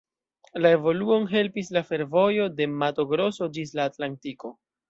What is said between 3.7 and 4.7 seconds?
la Atlantiko.